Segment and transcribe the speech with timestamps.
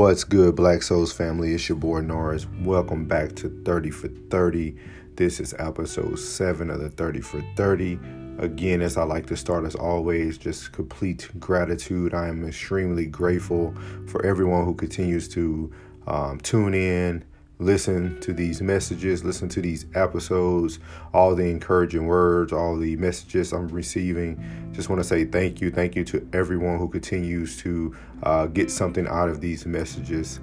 [0.00, 1.52] What's good, Black Souls family?
[1.52, 2.46] It's your boy Norris.
[2.62, 4.74] Welcome back to 30 for 30.
[5.16, 7.98] This is episode 7 of the 30 for 30.
[8.38, 12.14] Again, as I like to start, as always, just complete gratitude.
[12.14, 13.74] I am extremely grateful
[14.06, 15.70] for everyone who continues to
[16.06, 17.22] um, tune in,
[17.60, 20.80] listen to these messages, listen to these episodes,
[21.12, 24.42] all the encouraging words, all the messages I'm receiving.
[24.72, 25.70] Just want to say thank you.
[25.70, 30.40] Thank you to everyone who continues to uh, get something out of these messages.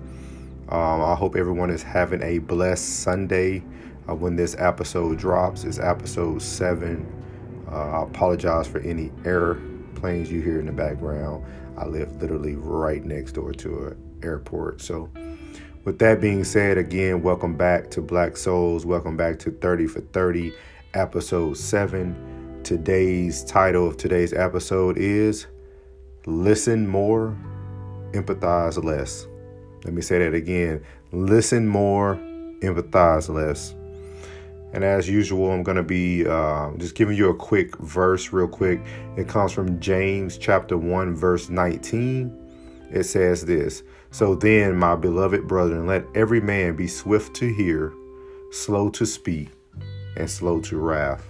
[0.70, 3.64] Um, I hope everyone is having a blessed Sunday
[4.08, 5.64] uh, when this episode drops.
[5.64, 7.12] It's episode seven.
[7.72, 11.44] Uh, I apologize for any airplanes you hear in the background.
[11.78, 14.82] I live literally right next door to an airport.
[14.82, 15.10] So,
[15.88, 18.86] with that being said, again, welcome back to Black Souls.
[18.86, 20.54] Welcome back to 30 for 30,
[20.94, 22.60] episode 7.
[22.62, 25.48] Today's title of today's episode is
[26.26, 27.38] Listen More,
[28.12, 29.28] Empathize Less.
[29.86, 30.84] Let me say that again.
[31.14, 32.16] Listen more,
[32.60, 33.74] empathize less.
[34.74, 38.50] And as usual, I'm going to be uh, just giving you a quick verse, real
[38.50, 38.82] quick.
[39.16, 42.90] It comes from James chapter 1, verse 19.
[42.92, 43.84] It says this
[44.18, 47.94] So then, my beloved brethren, let every man be swift to hear,
[48.50, 49.50] slow to speak,
[50.16, 51.24] and slow to wrath.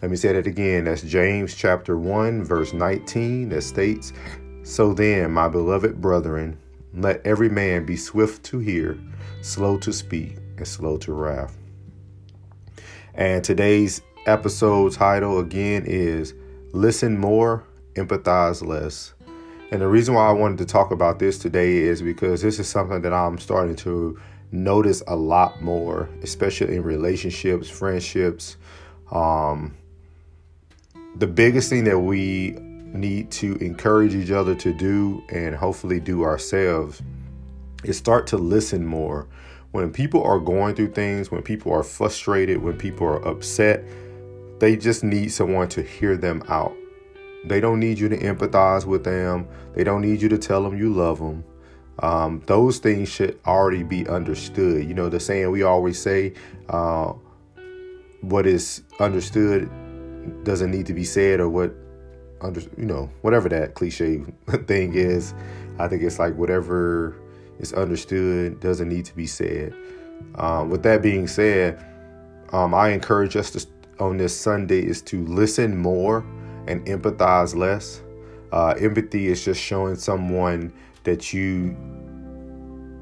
[0.00, 0.84] Let me say that again.
[0.84, 4.14] That's James chapter 1, verse 19, that states,
[4.62, 6.56] So then, my beloved brethren,
[6.94, 8.98] let every man be swift to hear,
[9.42, 11.58] slow to speak, and slow to wrath.
[13.12, 16.32] And today's episode title again is
[16.72, 19.12] Listen More, Empathize Less.
[19.72, 22.68] And the reason why I wanted to talk about this today is because this is
[22.68, 24.20] something that I'm starting to
[24.50, 28.58] notice a lot more, especially in relationships, friendships.
[29.10, 29.74] Um,
[31.16, 36.22] the biggest thing that we need to encourage each other to do and hopefully do
[36.22, 37.00] ourselves
[37.82, 39.26] is start to listen more.
[39.70, 43.82] When people are going through things, when people are frustrated, when people are upset,
[44.58, 46.76] they just need someone to hear them out.
[47.44, 49.48] They don't need you to empathize with them.
[49.74, 51.44] They don't need you to tell them you love them.
[51.98, 54.86] Um, those things should already be understood.
[54.86, 56.34] You know, the saying we always say,
[56.68, 57.12] uh,
[58.20, 59.70] what is understood
[60.44, 61.74] doesn't need to be said, or what,
[62.40, 64.18] under, you know, whatever that cliche
[64.66, 65.34] thing is.
[65.78, 67.16] I think it's like whatever
[67.58, 69.74] is understood doesn't need to be said.
[70.36, 71.84] Um, with that being said,
[72.52, 73.66] um, I encourage us to,
[73.98, 76.24] on this Sunday is to listen more
[76.66, 78.02] and empathize less.
[78.52, 80.72] Uh, empathy is just showing someone
[81.04, 81.76] that you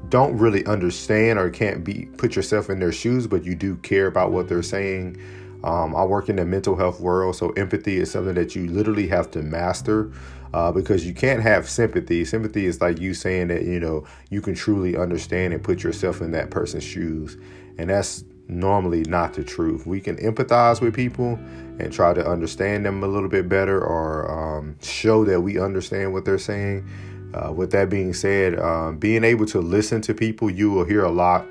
[0.09, 4.07] don't really understand or can't be put yourself in their shoes, but you do care
[4.07, 5.17] about what they're saying.
[5.63, 9.07] Um, I work in the mental health world, so empathy is something that you literally
[9.07, 10.11] have to master
[10.53, 12.25] uh, because you can't have sympathy.
[12.25, 16.21] Sympathy is like you saying that you know you can truly understand and put yourself
[16.21, 17.37] in that person's shoes,
[17.77, 19.87] and that's normally not the truth.
[19.87, 21.39] We can empathize with people
[21.79, 26.13] and try to understand them a little bit better or um, show that we understand
[26.13, 26.87] what they're saying.
[27.33, 31.03] Uh, with that being said, um, being able to listen to people, you will hear
[31.03, 31.45] a lot.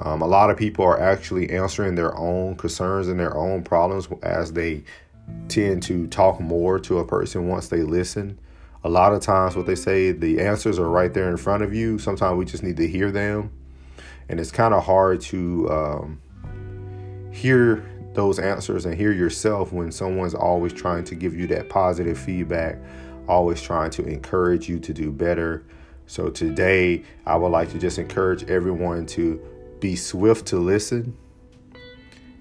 [0.00, 4.08] Um, a lot of people are actually answering their own concerns and their own problems
[4.22, 4.82] as they
[5.48, 8.38] tend to talk more to a person once they listen.
[8.82, 11.72] A lot of times, what they say, the answers are right there in front of
[11.72, 11.98] you.
[11.98, 13.52] Sometimes we just need to hear them
[14.30, 16.22] and it's kind of hard to um,
[17.32, 22.16] hear those answers and hear yourself when someone's always trying to give you that positive
[22.16, 22.78] feedback,
[23.26, 25.64] always trying to encourage you to do better.
[26.06, 29.40] So today, I would like to just encourage everyone to
[29.80, 31.16] be swift to listen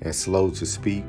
[0.02, 1.06] and slow to speak,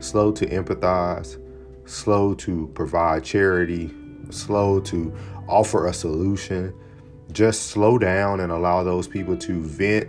[0.00, 1.38] slow to empathize,
[1.86, 3.90] slow to provide charity,
[4.28, 5.14] slow to
[5.48, 6.74] offer a solution,
[7.32, 10.08] just slow down and allow those people to vent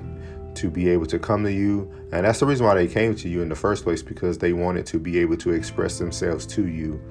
[0.55, 1.91] to be able to come to you.
[2.11, 4.53] And that's the reason why they came to you in the first place because they
[4.53, 7.01] wanted to be able to express themselves to you.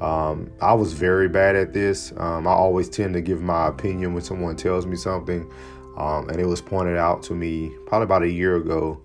[0.00, 2.12] Um, i was very bad at this.
[2.16, 5.50] Um, i always tend to give my opinion when someone tells me something.
[5.96, 9.00] Um, and it was pointed out to me probably about a year ago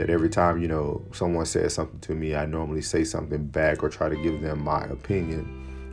[0.00, 3.82] that every time you know someone says something to me i normally say something back
[3.82, 5.44] or try to give them my opinion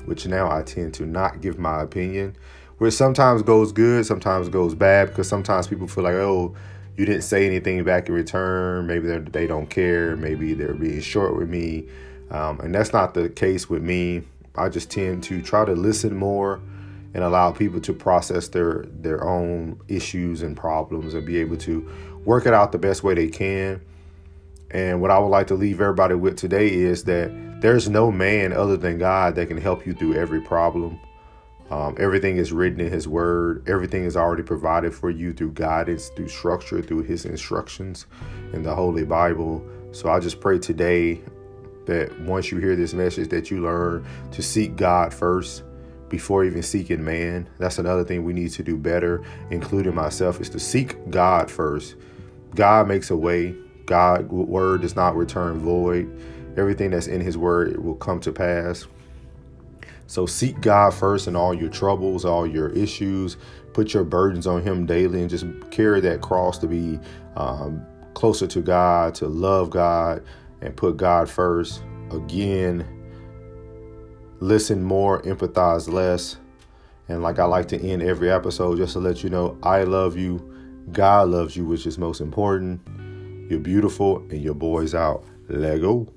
[0.06, 2.34] which now i tend to not give my opinion
[2.78, 6.56] which sometimes goes good, sometimes goes bad because sometimes people feel like, oh,
[6.96, 8.88] you didn't say anything back in return.
[8.88, 10.16] Maybe they don't care.
[10.16, 11.88] Maybe they're being short with me,
[12.32, 14.24] um, and that's not the case with me.
[14.56, 16.60] I just tend to try to listen more
[17.14, 21.88] and allow people to process their their own issues and problems and be able to
[22.26, 23.82] work it out the best way they can.
[24.72, 27.32] And what I would like to leave everybody with today is that
[27.62, 31.00] there's no man other than God that can help you through every problem.
[31.69, 33.68] Um, everything is written in His Word.
[33.68, 38.06] Everything is already provided for you through guidance, through structure, through His instructions
[38.54, 39.66] in the Holy Bible.
[39.92, 41.22] So I just pray today
[41.86, 45.64] that once you hear this message, that you learn to seek God first
[46.10, 47.50] before even seeking man.
[47.58, 51.96] That's another thing we need to do better, including myself, is to seek God first.
[52.56, 53.56] God makes a way.
[53.86, 56.10] God word does not return void.
[56.58, 58.88] Everything that's in His word will come to pass.
[60.07, 63.38] So seek God first in all your troubles, all your issues.
[63.74, 67.00] Put your burdens on Him daily and just carry that cross to be
[67.36, 70.24] um, closer to God, to love God,
[70.62, 71.83] and put God first.
[72.12, 72.88] Again,
[74.39, 76.38] listen more, empathize less.
[77.09, 80.18] And like I like to end every episode, just to let you know, I love
[80.18, 80.56] you.
[80.92, 82.81] God loves you, which is most important.
[83.50, 85.24] You're beautiful, and your boy's out.
[85.48, 86.07] Let go.